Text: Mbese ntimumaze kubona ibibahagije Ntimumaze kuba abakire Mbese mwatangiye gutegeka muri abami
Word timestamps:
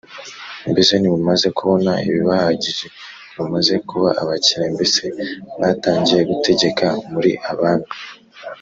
Mbese 0.71 0.93
ntimumaze 0.97 1.47
kubona 1.57 1.91
ibibahagije 2.07 2.85
Ntimumaze 3.31 3.75
kuba 3.89 4.09
abakire 4.21 4.65
Mbese 4.75 5.03
mwatangiye 5.53 6.21
gutegeka 6.29 6.87
muri 7.13 7.31
abami 7.51 7.87